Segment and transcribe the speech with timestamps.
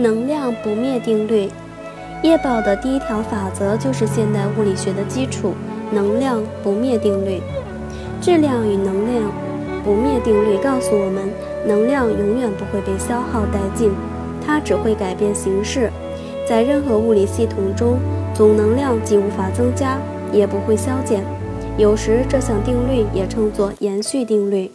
[0.00, 1.48] 能量不灭定律。
[2.22, 5.54] 业报的第一条法则就是现代物理学的基础——
[5.92, 7.40] 能量不灭定律。
[8.20, 9.30] 质量与能量
[9.84, 11.30] 不灭定律告诉我们，
[11.66, 13.90] 能量永远不会被消耗殆尽，
[14.46, 15.90] 它只会改变形式。
[16.48, 17.98] 在任何物理系统中，
[18.34, 19.98] 总能量既无法增加，
[20.32, 21.22] 也不会消减。
[21.78, 24.70] 有时，这项定律也称作延续定律。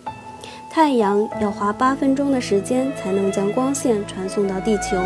[0.76, 4.98] 太阳要花八分钟的时间才能将光线传送到地球，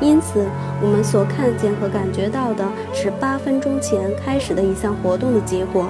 [0.00, 0.46] 因此
[0.80, 5.88] 我们所看见和感觉到的是八分钟前开始的一项活动的结果。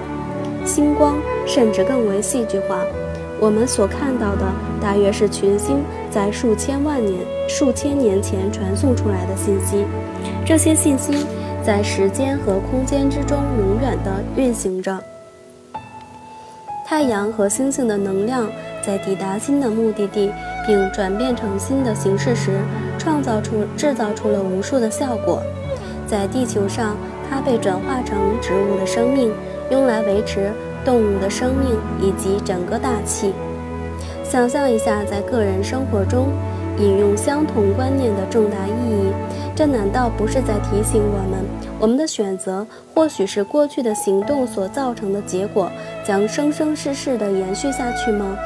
[0.65, 2.83] 星光甚至更为戏剧化，
[3.39, 4.51] 我们所看到的
[4.81, 9.85] 大约是群星在数千万年、数千年前传送出来的信息。
[10.43, 11.27] 这些信息
[11.63, 14.99] 在时间和空间之中永远地运行着。
[16.87, 18.49] 太阳和星星的能量。
[18.81, 20.31] 在抵达新的目的地，
[20.65, 22.59] 并转变成新的形式时，
[22.97, 25.41] 创造出、制造出了无数的效果。
[26.07, 26.97] 在地球上，
[27.29, 29.31] 它被转化成植物的生命，
[29.69, 30.51] 用来维持
[30.83, 33.33] 动物的生命以及整个大气。
[34.23, 36.27] 想象一下，在个人生活中
[36.77, 39.11] 引用相同观念的重大意义，
[39.55, 41.45] 这难道不是在提醒我们，
[41.79, 45.69] 我们的选择或许是过去的行动所造成的结果，
[46.03, 48.37] 将生生世世地延续下去吗？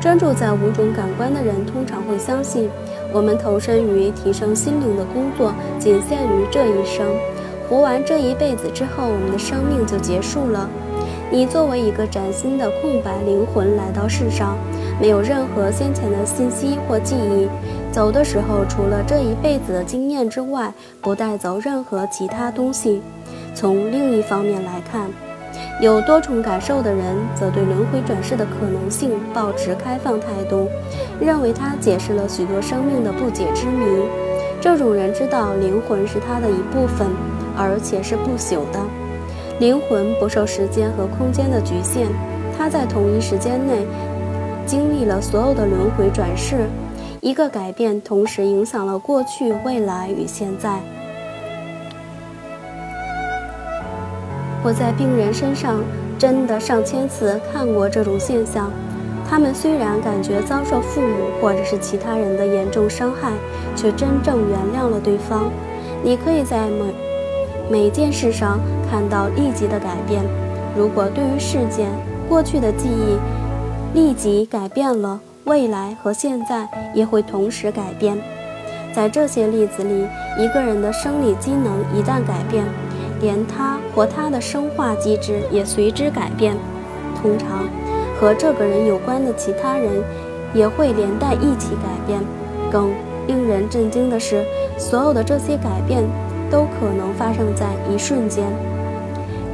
[0.00, 2.70] 专注在五种感官的人，通常会相信，
[3.12, 7.06] 我们投身于提升心灵的工作仅限于这一生，
[7.68, 10.68] 活完这一辈子之后，我们的生命就结束了。
[11.30, 14.56] 你作为一个崭新的空白灵魂来到世上，
[15.00, 17.48] 没有任何先前的信息或记忆，
[17.90, 23.02] 走的时候除了这一辈子的经验之外，不带走任何其他东西。
[23.54, 25.10] 从另一方面来看。
[25.80, 30.68] 有多重感受的人，则对轮回转世的可能性保持开放态度，
[31.20, 33.84] 认为它解释了许多生命的不解之谜。
[34.60, 37.06] 这种人知道灵魂是他的一部分，
[37.56, 38.80] 而且是不朽的。
[39.60, 42.08] 灵魂不受时间和空间的局限，
[42.56, 43.86] 它在同一时间内
[44.66, 46.66] 经历了所有的轮回转世。
[47.20, 50.80] 一个改变同时影响了过去、未来与现在。
[54.66, 55.76] 我在病人身上
[56.18, 58.68] 真的上千次看过这种现象。
[59.30, 63.30] 他们虽然感觉遭受父母或者是其他人的严重伤害，
[63.76, 65.44] 却真正原谅了对方。
[66.02, 66.94] 你可以在每
[67.70, 68.58] 每件事上
[68.90, 70.24] 看到立即的改变。
[70.76, 71.88] 如果对于事件
[72.28, 78.18] 过去的记忆立即改变了，未来和现在也会同时改变。
[78.92, 80.08] 在这些例子里，
[80.40, 82.64] 一个人的生理机能一旦改变。
[83.18, 86.54] 连他或他的生化机制也随之改变，
[87.20, 87.66] 通常
[88.20, 89.90] 和这个人有关的其他人
[90.52, 92.20] 也会连带一起改变。
[92.70, 92.92] 更
[93.26, 94.44] 令人震惊的是，
[94.76, 96.04] 所有的这些改变
[96.50, 98.44] 都可能发生在一瞬间。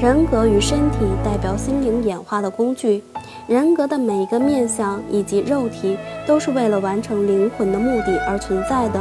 [0.01, 3.05] 人格与身体代表心灵演化的工具，
[3.47, 9.01] 人格的每一个面相以及肉体都是为了完成灵魂的目的而存在的。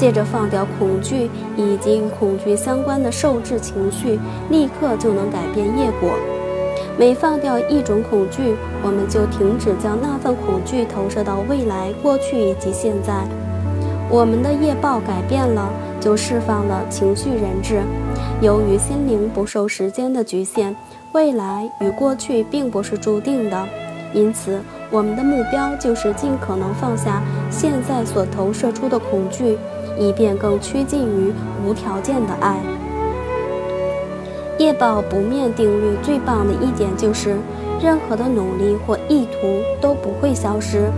[0.00, 1.28] 借着放掉恐惧
[1.58, 4.18] 以及与恐惧相关的受制情绪，
[4.48, 6.14] 立刻就能改变业果。
[6.98, 13.28] 每放掉一种恐惧，我们就停止将那份恐惧投射到未来、过去以及现在。
[14.08, 17.82] 我们的业报改变了，就释放了情绪人质。
[18.40, 20.74] 由于心灵不受时间的局限，
[21.12, 23.68] 未来与过去并不是注定的，
[24.14, 29.58] 因此我们的目标就是尽可能放下现在所投射出的恐惧。
[30.00, 31.32] 以便更趋近于
[31.64, 32.58] 无条件的爱。
[34.58, 37.36] 业报不灭定律最棒的一点就是，
[37.80, 40.90] 任何的努力或意图都不会消失。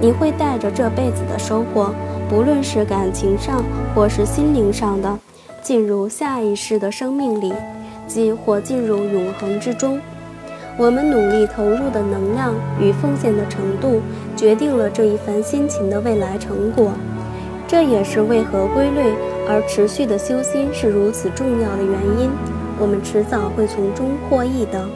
[0.00, 1.90] 你会带着这辈子的收获，
[2.28, 3.62] 不论是感情上
[3.94, 5.18] 或是心灵上的，
[5.62, 7.52] 进入下一世的生命里，
[8.06, 9.98] 即或进入永恒之中。
[10.76, 14.00] 我们努力投入的能量与奉献的程度，
[14.36, 16.92] 决定了这一番辛勤的未来成果。
[17.68, 19.14] 这也是为何规律
[19.46, 22.30] 而持续的修心是如此重要的原因。
[22.80, 24.88] 我们迟早会从中获益的。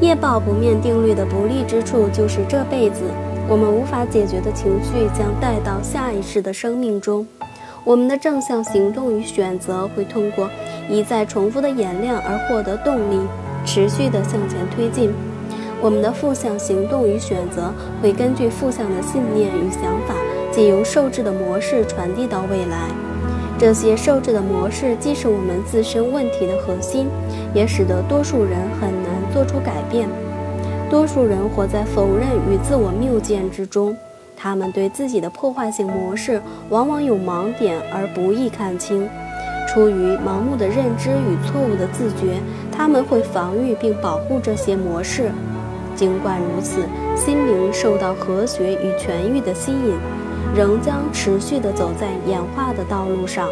[0.00, 3.02] 业报不灭定律的不利之处就是这辈子
[3.48, 7.24] 我们无法解决的情绪将带到下一世的生命中。
[7.84, 10.50] 我们的正向行动与选择会通过
[10.88, 13.20] 一再重复的演练而获得动力，
[13.64, 15.12] 持续的向前推进。
[15.80, 20.14] 我们的负向行动与选择会根据负向的信念与想法。
[20.52, 22.88] 借由受制的模式传递到未来，
[23.58, 27.08] 这些受制的模式既是我们自身问题的核心，
[27.54, 30.08] 也使得多数人很难做出改变。
[30.90, 33.96] 多数人活在否认与自我谬见之中，
[34.36, 36.38] 他们对自己的破坏性模式
[36.68, 39.08] 往往有盲点而不易看清。
[39.72, 42.36] 出于盲目的认知与错误的自觉，
[42.70, 45.30] 他们会防御并保护这些模式。
[45.96, 46.82] 尽管如此，
[47.16, 49.94] 心灵受到和谐与痊愈的吸引，
[50.54, 53.48] 仍将持续地走在演化的道路上。